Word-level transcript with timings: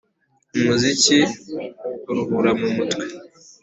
Umuziki 0.57 1.17
uruhura 2.09 2.49
mumutwe 2.59 3.05